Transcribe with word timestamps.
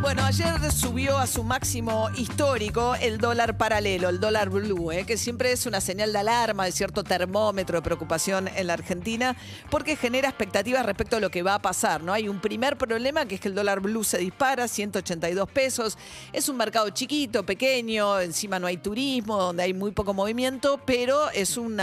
Bueno, 0.00 0.22
ayer 0.22 0.70
subió 0.70 1.18
a 1.18 1.26
su 1.26 1.42
máximo 1.42 2.08
histórico 2.16 2.94
el 2.94 3.18
dólar 3.18 3.58
paralelo, 3.58 4.08
el 4.08 4.20
dólar 4.20 4.48
blue, 4.48 4.92
¿eh? 4.92 5.04
que 5.04 5.16
siempre 5.16 5.50
es 5.50 5.66
una 5.66 5.80
señal 5.80 6.12
de 6.12 6.20
alarma, 6.20 6.66
de 6.66 6.72
cierto 6.72 7.02
termómetro 7.02 7.78
de 7.78 7.82
preocupación 7.82 8.48
en 8.54 8.68
la 8.68 8.74
Argentina, 8.74 9.36
porque 9.70 9.96
genera 9.96 10.28
expectativas 10.28 10.86
respecto 10.86 11.16
a 11.16 11.20
lo 11.20 11.32
que 11.32 11.42
va 11.42 11.54
a 11.54 11.58
pasar. 11.62 12.00
¿no? 12.04 12.12
Hay 12.12 12.28
un 12.28 12.38
primer 12.40 12.78
problema, 12.78 13.26
que 13.26 13.34
es 13.34 13.40
que 13.40 13.48
el 13.48 13.56
dólar 13.56 13.80
blue 13.80 14.04
se 14.04 14.18
dispara, 14.18 14.68
182 14.68 15.50
pesos. 15.50 15.98
Es 16.32 16.48
un 16.48 16.56
mercado 16.56 16.88
chiquito, 16.90 17.44
pequeño, 17.44 18.20
encima 18.20 18.60
no 18.60 18.68
hay 18.68 18.76
turismo, 18.76 19.36
donde 19.36 19.64
hay 19.64 19.74
muy 19.74 19.90
poco 19.90 20.14
movimiento, 20.14 20.80
pero 20.86 21.28
es 21.30 21.56
un 21.56 21.82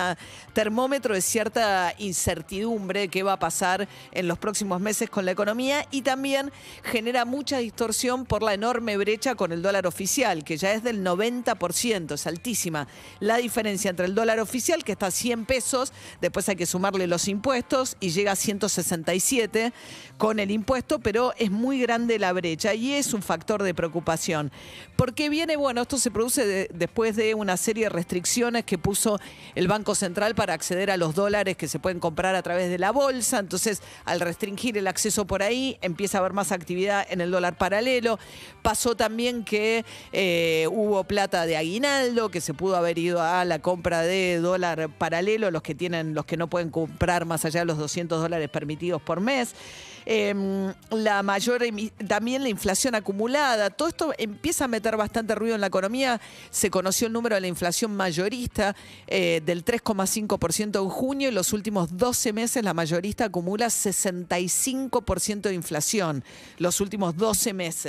termómetro 0.53 1.13
de 1.13 1.21
cierta 1.21 1.93
incertidumbre 1.97 3.09
que 3.09 3.23
va 3.23 3.33
a 3.33 3.39
pasar 3.39 3.89
en 4.13 4.29
los 4.29 4.37
próximos 4.39 4.79
meses 4.79 5.09
con 5.09 5.25
la 5.25 5.31
economía 5.31 5.85
y 5.91 6.01
también 6.01 6.49
genera 6.81 7.25
mucha 7.25 7.57
distorsión 7.57 8.04
por 8.25 8.43
la 8.43 8.53
enorme 8.53 8.97
brecha 8.97 9.35
con 9.35 9.51
el 9.51 9.61
dólar 9.61 9.87
oficial, 9.87 10.43
que 10.43 10.57
ya 10.57 10.73
es 10.73 10.83
del 10.83 11.03
90%, 11.03 12.13
es 12.13 12.27
altísima. 12.27 12.87
La 13.19 13.37
diferencia 13.37 13.89
entre 13.89 14.05
el 14.05 14.13
dólar 14.15 14.39
oficial, 14.39 14.83
que 14.83 14.91
está 14.93 15.07
a 15.07 15.11
100 15.11 15.45
pesos, 15.45 15.91
después 16.21 16.47
hay 16.49 16.55
que 16.55 16.65
sumarle 16.65 17.07
los 17.07 17.27
impuestos 17.27 17.97
y 17.99 18.09
llega 18.11 18.33
a 18.33 18.35
167 18.35 19.73
con 20.17 20.39
el 20.39 20.51
impuesto, 20.51 20.99
pero 20.99 21.33
es 21.37 21.51
muy 21.51 21.79
grande 21.81 22.19
la 22.19 22.31
brecha 22.31 22.73
y 22.73 22.93
es 22.93 23.13
un 23.13 23.21
factor 23.21 23.63
de 23.63 23.73
preocupación. 23.73 24.51
¿Por 24.95 25.13
qué 25.13 25.29
viene? 25.29 25.55
Bueno, 25.57 25.81
esto 25.81 25.97
se 25.97 26.11
produce 26.11 26.45
de- 26.45 26.69
después 26.73 27.15
de 27.15 27.33
una 27.33 27.57
serie 27.57 27.85
de 27.85 27.89
restricciones 27.89 28.63
que 28.65 28.77
puso 28.77 29.19
el 29.55 29.67
Banco 29.67 29.95
Central 29.95 30.35
para 30.35 30.53
acceder 30.53 30.91
a 30.91 30.97
los 30.97 31.15
dólares 31.15 31.57
que 31.57 31.67
se 31.67 31.79
pueden 31.79 31.99
comprar 31.99 32.35
a 32.35 32.41
través 32.43 32.69
de 32.69 32.77
la 32.79 32.91
bolsa. 32.91 33.39
Entonces, 33.39 33.81
al 34.05 34.19
restringir 34.21 34.77
el 34.77 34.87
acceso 34.87 35.25
por 35.25 35.43
ahí, 35.43 35.77
empieza 35.81 36.17
a 36.17 36.19
haber 36.21 36.33
más 36.33 36.51
actividad 36.51 37.05
en 37.09 37.19
el 37.21 37.31
dólar 37.31 37.57
paralelo. 37.57 37.94
Pasó 38.61 38.95
también 38.95 39.43
que 39.43 39.85
eh, 40.11 40.67
hubo 40.71 41.03
plata 41.03 41.45
de 41.45 41.57
aguinaldo, 41.57 42.29
que 42.29 42.41
se 42.41 42.53
pudo 42.53 42.75
haber 42.75 42.97
ido 42.97 43.21
a 43.21 43.45
la 43.45 43.59
compra 43.59 44.01
de 44.01 44.39
dólar 44.39 44.89
paralelo, 44.89 45.51
los 45.51 45.61
que 45.61 45.75
tienen, 45.75 46.13
los 46.13 46.25
que 46.25 46.37
no 46.37 46.49
pueden 46.49 46.69
comprar 46.69 47.25
más 47.25 47.45
allá 47.45 47.61
de 47.61 47.65
los 47.65 47.77
200 47.77 48.21
dólares 48.21 48.49
permitidos 48.49 49.01
por 49.01 49.21
mes. 49.21 49.53
Em, 50.07 50.71
la 50.91 51.23
mayor 51.23 51.63
también 52.07 52.43
la 52.43 52.49
inflación 52.49 52.93
acumulada, 52.93 53.71
todo 53.71 53.87
esto 53.87 54.13
empieza 54.19 54.65
a 54.65 54.67
meter 54.67 54.95
bastante 54.97 55.33
ruido 55.33 55.55
en 55.55 55.61
la 55.61 55.67
economía. 55.67 56.21
Se 56.51 56.69
conoció 56.69 57.07
el 57.07 57.13
número 57.13 57.35
de 57.35 57.41
la 57.41 57.47
inflación 57.47 57.95
mayorista 57.95 58.75
eh, 59.07 59.41
del 59.43 59.65
3,5% 59.65 60.83
en 60.83 60.89
junio 60.89 61.29
y 61.29 61.31
los 61.31 61.53
últimos 61.53 61.97
12 61.97 62.33
meses 62.33 62.63
la 62.63 62.73
mayorista 62.75 63.25
acumula 63.25 63.67
65% 63.67 65.41
de 65.41 65.53
inflación. 65.53 66.23
Los 66.59 66.81
últimos 66.81 67.17
12 67.17 67.53
meses. 67.53 67.84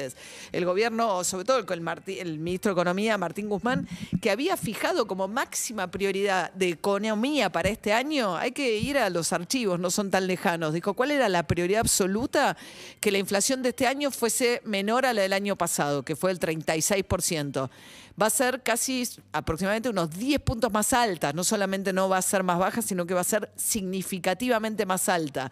El 0.53 0.65
gobierno, 0.65 1.25
sobre 1.25 1.45
todo 1.45 1.59
el, 1.59 1.93
el 2.07 2.39
ministro 2.39 2.71
de 2.71 2.81
Economía, 2.81 3.19
Martín 3.19 3.49
Guzmán, 3.49 3.89
que 4.21 4.31
había 4.31 4.57
fijado 4.57 5.07
como 5.07 5.29
máxima 5.29 5.91
prioridad 5.91 6.53
de 6.53 6.69
economía 6.69 7.51
para 7.51 7.69
este 7.69 7.93
año, 7.93 8.37
hay 8.37 8.53
que 8.53 8.77
ir 8.79 8.99
a 8.99 9.11
los 9.11 9.33
archivos, 9.33 9.81
no 9.81 9.91
son 9.91 10.11
tan 10.11 10.27
lejanos. 10.27 10.73
Dijo, 10.73 10.95
¿cuál 10.95 11.11
era 11.11 11.29
la 11.29 11.47
prioridad 11.47 11.81
absoluta? 11.81 12.57
Que 13.01 13.11
la 13.11 13.19
inflación 13.19 13.63
de 13.63 13.71
este 13.71 13.87
año 13.87 14.11
fuese 14.11 14.63
menor 14.65 15.07
a 15.07 15.13
la 15.13 15.23
del 15.23 15.33
año 15.33 15.57
pasado, 15.57 16.03
que 16.03 16.17
fue 16.17 16.31
el 16.31 16.41
36%. 16.41 17.71
Va 18.21 18.27
a 18.27 18.31
ser 18.31 18.63
casi 18.63 19.07
aproximadamente 19.33 19.91
unos 19.91 20.11
10 20.11 20.41
puntos 20.41 20.73
más 20.73 20.93
alta. 20.93 21.33
No 21.33 21.45
solamente 21.45 21.93
no 21.93 22.09
va 22.09 22.19
a 22.19 22.23
ser 22.23 22.43
más 22.43 22.59
baja, 22.59 22.81
sino 22.81 23.07
que 23.07 23.15
va 23.15 23.21
a 23.21 23.25
ser 23.25 23.51
significativamente 23.57 24.87
más 24.87 25.09
alta. 25.09 25.51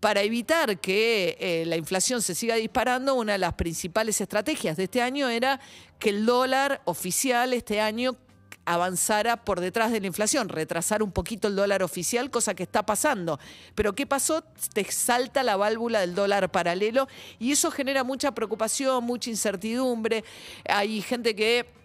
Para 0.00 0.22
evitar 0.22 0.78
que 0.78 1.36
eh, 1.38 1.64
la 1.66 1.76
inflación 1.76 2.22
se 2.22 2.34
siga 2.34 2.54
disparando, 2.54 3.14
una 3.14 3.32
de 3.32 3.38
las 3.38 3.52
principales 3.54 4.18
estrategias 4.20 4.78
de 4.78 4.84
este 4.84 5.02
año 5.02 5.28
era 5.28 5.60
que 5.98 6.08
el 6.08 6.24
dólar 6.24 6.80
oficial 6.86 7.52
este 7.52 7.82
año 7.82 8.16
avanzara 8.64 9.44
por 9.44 9.60
detrás 9.60 9.92
de 9.92 10.00
la 10.00 10.06
inflación, 10.06 10.48
retrasar 10.48 11.02
un 11.02 11.12
poquito 11.12 11.48
el 11.48 11.56
dólar 11.56 11.82
oficial, 11.82 12.30
cosa 12.30 12.54
que 12.54 12.62
está 12.62 12.86
pasando. 12.86 13.38
Pero 13.74 13.94
¿qué 13.94 14.06
pasó? 14.06 14.42
Te 14.72 14.90
salta 14.90 15.42
la 15.42 15.56
válvula 15.56 16.00
del 16.00 16.14
dólar 16.14 16.50
paralelo 16.50 17.08
y 17.38 17.52
eso 17.52 17.70
genera 17.70 18.04
mucha 18.04 18.32
preocupación, 18.32 19.04
mucha 19.04 19.28
incertidumbre. 19.28 20.24
Hay 20.66 21.02
gente 21.02 21.34
que 21.34 21.79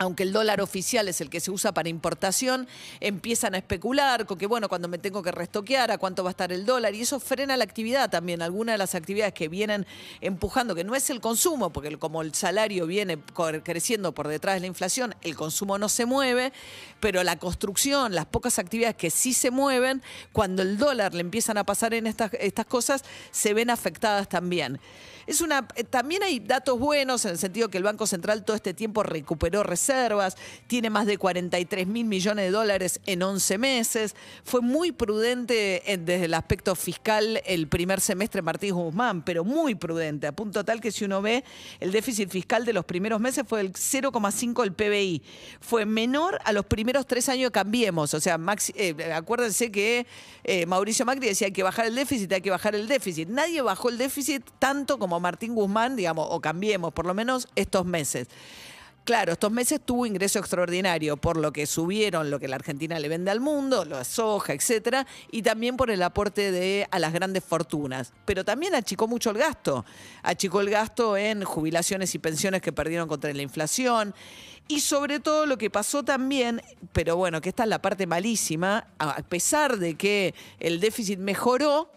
aunque 0.00 0.22
el 0.22 0.32
dólar 0.32 0.62
oficial 0.62 1.08
es 1.08 1.20
el 1.20 1.28
que 1.28 1.40
se 1.40 1.50
usa 1.50 1.72
para 1.72 1.90
importación, 1.90 2.66
empiezan 3.00 3.54
a 3.54 3.58
especular 3.58 4.24
con 4.24 4.38
que, 4.38 4.46
bueno, 4.46 4.66
cuando 4.66 4.88
me 4.88 4.96
tengo 4.96 5.22
que 5.22 5.30
restoquear, 5.30 5.90
a 5.90 5.98
cuánto 5.98 6.24
va 6.24 6.30
a 6.30 6.32
estar 6.32 6.50
el 6.52 6.64
dólar, 6.64 6.94
y 6.94 7.02
eso 7.02 7.20
frena 7.20 7.54
la 7.58 7.64
actividad 7.64 8.08
también. 8.08 8.40
Algunas 8.40 8.72
de 8.74 8.78
las 8.78 8.94
actividades 8.94 9.34
que 9.34 9.48
vienen 9.48 9.86
empujando, 10.22 10.74
que 10.74 10.84
no 10.84 10.94
es 10.94 11.10
el 11.10 11.20
consumo, 11.20 11.70
porque 11.70 11.98
como 11.98 12.22
el 12.22 12.34
salario 12.34 12.86
viene 12.86 13.18
creciendo 13.62 14.12
por 14.12 14.26
detrás 14.26 14.54
de 14.54 14.60
la 14.60 14.68
inflación, 14.68 15.14
el 15.20 15.36
consumo 15.36 15.76
no 15.76 15.90
se 15.90 16.06
mueve, 16.06 16.54
pero 17.00 17.22
la 17.22 17.38
construcción, 17.38 18.14
las 18.14 18.24
pocas 18.24 18.58
actividades 18.58 18.96
que 18.96 19.10
sí 19.10 19.34
se 19.34 19.50
mueven, 19.50 20.02
cuando 20.32 20.62
el 20.62 20.78
dólar 20.78 21.12
le 21.12 21.20
empiezan 21.20 21.58
a 21.58 21.64
pasar 21.64 21.92
en 21.92 22.06
estas, 22.06 22.32
estas 22.40 22.64
cosas, 22.64 23.04
se 23.32 23.52
ven 23.52 23.68
afectadas 23.68 24.30
también. 24.30 24.80
Es 25.30 25.40
una, 25.40 25.68
eh, 25.76 25.84
también 25.84 26.24
hay 26.24 26.40
datos 26.40 26.76
buenos 26.78 27.24
en 27.24 27.30
el 27.30 27.38
sentido 27.38 27.68
que 27.68 27.78
el 27.78 27.84
Banco 27.84 28.04
Central 28.06 28.44
todo 28.44 28.56
este 28.56 28.74
tiempo 28.74 29.04
recuperó 29.04 29.62
reservas, 29.62 29.89
tiene 30.66 30.90
más 30.90 31.06
de 31.06 31.18
43 31.18 31.86
mil 31.86 32.04
millones 32.06 32.44
de 32.46 32.50
dólares 32.50 33.00
en 33.06 33.22
11 33.22 33.58
meses, 33.58 34.14
fue 34.44 34.60
muy 34.60 34.92
prudente 34.92 35.92
en- 35.92 36.04
desde 36.04 36.26
el 36.26 36.34
aspecto 36.34 36.74
fiscal 36.74 37.42
el 37.44 37.68
primer 37.68 38.00
semestre 38.00 38.42
Martín 38.42 38.74
Guzmán, 38.74 39.22
pero 39.22 39.44
muy 39.44 39.74
prudente, 39.74 40.26
a 40.26 40.32
punto 40.32 40.64
tal 40.64 40.80
que 40.80 40.92
si 40.92 41.04
uno 41.04 41.20
ve 41.22 41.44
el 41.80 41.92
déficit 41.92 42.30
fiscal 42.30 42.64
de 42.64 42.72
los 42.72 42.84
primeros 42.84 43.20
meses 43.20 43.44
fue 43.46 43.60
el 43.60 43.72
0,5 43.72 44.62
del 44.62 44.72
PBI, 44.72 45.22
fue 45.60 45.84
menor 45.84 46.38
a 46.44 46.52
los 46.52 46.64
primeros 46.66 47.06
tres 47.06 47.28
años 47.28 47.48
de 47.48 47.52
Cambiemos, 47.52 48.14
o 48.14 48.20
sea, 48.20 48.38
eh, 48.74 49.12
acuérdense 49.14 49.70
que 49.72 50.06
eh, 50.44 50.66
Mauricio 50.66 51.04
Macri 51.04 51.26
decía 51.28 51.46
hay 51.48 51.52
que 51.52 51.62
bajar 51.62 51.86
el 51.86 51.94
déficit, 51.94 52.32
hay 52.32 52.40
que 52.40 52.50
bajar 52.50 52.74
el 52.74 52.86
déficit, 52.88 53.28
nadie 53.28 53.60
bajó 53.62 53.88
el 53.88 53.98
déficit 53.98 54.42
tanto 54.58 54.98
como 54.98 55.18
Martín 55.20 55.54
Guzmán, 55.54 55.96
digamos, 55.96 56.26
o 56.30 56.40
Cambiemos, 56.40 56.92
por 56.92 57.06
lo 57.06 57.14
menos 57.14 57.48
estos 57.56 57.84
meses. 57.84 58.28
Claro, 59.04 59.32
estos 59.32 59.50
meses 59.50 59.80
tuvo 59.84 60.04
ingreso 60.04 60.38
extraordinario 60.38 61.16
por 61.16 61.36
lo 61.36 61.52
que 61.52 61.66
subieron 61.66 62.30
lo 62.30 62.38
que 62.38 62.48
la 62.48 62.56
Argentina 62.56 62.98
le 62.98 63.08
vende 63.08 63.30
al 63.30 63.40
mundo, 63.40 63.84
la 63.84 64.04
soja, 64.04 64.52
etcétera, 64.52 65.06
y 65.32 65.42
también 65.42 65.76
por 65.76 65.90
el 65.90 66.02
aporte 66.02 66.52
de 66.52 66.86
a 66.90 66.98
las 66.98 67.12
grandes 67.12 67.42
fortunas. 67.42 68.12
Pero 68.26 68.44
también 68.44 68.74
achicó 68.74 69.08
mucho 69.08 69.30
el 69.30 69.38
gasto. 69.38 69.84
Achicó 70.22 70.60
el 70.60 70.70
gasto 70.70 71.16
en 71.16 71.44
jubilaciones 71.44 72.14
y 72.14 72.18
pensiones 72.18 72.60
que 72.60 72.72
perdieron 72.72 73.08
contra 73.08 73.32
la 73.32 73.42
inflación. 73.42 74.14
Y 74.68 74.80
sobre 74.80 75.18
todo 75.18 75.46
lo 75.46 75.58
que 75.58 75.70
pasó 75.70 76.04
también, 76.04 76.62
pero 76.92 77.16
bueno, 77.16 77.40
que 77.40 77.48
esta 77.48 77.64
es 77.64 77.68
la 77.68 77.82
parte 77.82 78.06
malísima, 78.06 78.86
a 78.98 79.22
pesar 79.22 79.78
de 79.78 79.96
que 79.96 80.34
el 80.60 80.78
déficit 80.78 81.18
mejoró, 81.18 81.90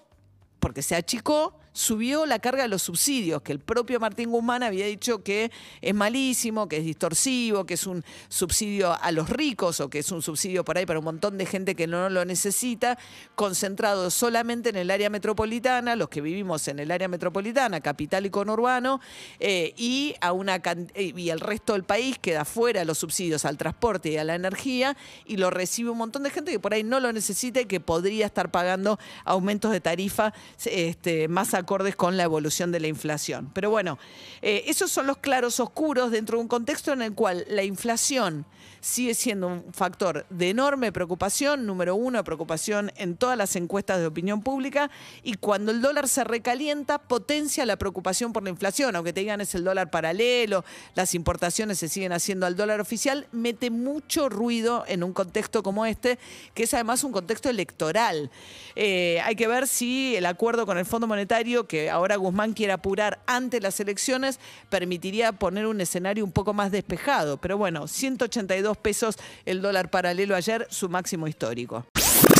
porque 0.59 0.81
se 0.81 0.95
achicó, 0.95 1.59
subió 1.73 2.25
la 2.25 2.39
carga 2.39 2.63
de 2.63 2.69
los 2.69 2.83
subsidios, 2.83 3.41
que 3.41 3.51
el 3.51 3.59
propio 3.59 3.99
Martín 3.99 4.29
Guzmán 4.29 4.63
había 4.63 4.85
dicho 4.85 5.23
que 5.23 5.51
es 5.81 5.93
malísimo, 5.93 6.67
que 6.67 6.77
es 6.77 6.85
distorsivo, 6.85 7.65
que 7.65 7.73
es 7.73 7.85
un 7.85 8.05
subsidio 8.29 8.93
a 8.93 9.11
los 9.11 9.29
ricos 9.29 9.79
o 9.79 9.89
que 9.89 9.99
es 9.99 10.11
un 10.11 10.21
subsidio 10.21 10.63
por 10.63 10.77
ahí 10.77 10.85
para 10.85 10.99
un 10.99 11.05
montón 11.05 11.37
de 11.37 11.45
gente 11.45 11.75
que 11.75 11.87
no 11.87 12.09
lo 12.09 12.25
necesita, 12.25 12.97
concentrado 13.35 14.09
solamente 14.11 14.69
en 14.69 14.77
el 14.77 14.91
área 14.91 15.09
metropolitana, 15.09 15.95
los 15.95 16.09
que 16.09 16.21
vivimos 16.21 16.67
en 16.67 16.79
el 16.79 16.91
área 16.91 17.07
metropolitana, 17.07 17.81
capital 17.81 18.25
y 18.25 18.29
conurbano, 18.29 19.01
eh, 19.39 19.73
y, 19.75 20.15
a 20.21 20.31
una, 20.31 20.61
eh, 20.93 21.13
y 21.15 21.29
el 21.29 21.39
resto 21.39 21.73
del 21.73 21.83
país 21.83 22.17
queda 22.19 22.45
fuera 22.45 22.85
los 22.85 22.99
subsidios 22.99 23.45
al 23.45 23.57
transporte 23.57 24.09
y 24.09 24.17
a 24.17 24.23
la 24.23 24.35
energía 24.35 24.95
y 25.25 25.37
lo 25.37 25.49
recibe 25.49 25.89
un 25.89 25.97
montón 25.97 26.23
de 26.23 26.29
gente 26.29 26.51
que 26.51 26.59
por 26.59 26.73
ahí 26.73 26.83
no 26.83 26.99
lo 26.99 27.11
necesita 27.11 27.61
y 27.61 27.65
que 27.65 27.79
podría 27.79 28.25
estar 28.25 28.51
pagando 28.51 28.99
aumentos 29.25 29.71
de 29.71 29.81
tarifa 29.81 30.33
este, 30.65 31.27
más 31.27 31.53
acordes 31.63 31.95
con 31.95 32.17
la 32.17 32.23
evolución 32.23 32.71
de 32.71 32.79
la 32.79 32.87
inflación. 32.87 33.49
Pero 33.53 33.69
bueno, 33.69 33.97
eh, 34.41 34.63
esos 34.67 34.91
son 34.91 35.07
los 35.07 35.17
claros 35.17 35.59
oscuros 35.59 36.11
dentro 36.11 36.37
de 36.37 36.43
un 36.43 36.47
contexto 36.47 36.93
en 36.93 37.01
el 37.01 37.13
cual 37.13 37.45
la 37.49 37.63
inflación 37.63 38.45
sigue 38.83 39.13
siendo 39.13 39.47
un 39.47 39.73
factor 39.73 40.25
de 40.29 40.49
enorme 40.49 40.91
preocupación, 40.91 41.65
número 41.65 41.95
uno, 41.95 42.21
preocupación 42.25 42.91
en 42.97 43.15
todas 43.15 43.37
las 43.37 43.55
encuestas 43.55 43.99
de 43.99 44.07
opinión 44.07 44.41
pública, 44.41 44.91
y 45.23 45.35
cuando 45.35 45.71
el 45.71 45.81
dólar 45.81 46.09
se 46.09 46.25
recalienta, 46.25 46.97
potencia 46.97 47.65
la 47.65 47.77
preocupación 47.77 48.33
por 48.33 48.43
la 48.43 48.49
inflación, 48.49 48.93
aunque 48.97 49.13
te 49.13 49.21
digan 49.21 49.39
es 49.39 49.55
el 49.55 49.63
dólar 49.63 49.89
paralelo, 49.89 50.65
las 50.95 51.15
importaciones 51.15 51.79
se 51.79 51.87
siguen 51.87 52.11
haciendo 52.11 52.45
al 52.45 52.57
dólar 52.57 52.81
oficial, 52.81 53.25
mete 53.31 53.69
mucho 53.69 54.27
ruido 54.27 54.83
en 54.85 55.03
un 55.03 55.13
contexto 55.13 55.63
como 55.63 55.85
este, 55.85 56.19
que 56.53 56.63
es 56.63 56.73
además 56.73 57.05
un 57.05 57.13
contexto 57.13 57.49
electoral. 57.49 58.31
Eh, 58.75 59.21
hay 59.23 59.37
que 59.37 59.47
ver 59.47 59.65
si 59.65 60.17
el 60.17 60.25
acuerdo 60.25 60.65
con 60.65 60.77
el 60.77 60.85
Fondo 60.85 61.07
Monetario, 61.07 61.52
que 61.67 61.89
ahora 61.89 62.15
Guzmán 62.15 62.53
quiere 62.53 62.73
apurar 62.73 63.19
ante 63.27 63.61
las 63.61 63.79
elecciones, 63.79 64.39
permitiría 64.69 65.31
poner 65.31 65.67
un 65.67 65.79
escenario 65.79 66.25
un 66.25 66.31
poco 66.31 66.53
más 66.53 66.71
despejado. 66.71 67.37
Pero 67.37 67.57
bueno, 67.57 67.87
182 67.87 68.77
pesos 68.77 69.15
el 69.45 69.61
dólar 69.61 69.89
paralelo 69.89 70.35
ayer, 70.35 70.67
su 70.69 70.89
máximo 70.89 71.27
histórico. 71.27 71.85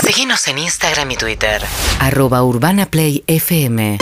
Síguenos 0.04 0.48
en 0.48 0.58
Instagram 0.58 1.12
y 1.12 1.16
Twitter. 1.16 1.62
Arroba 2.00 2.44
Urbana 2.44 2.88
Play 2.88 3.24
FM. 3.28 3.98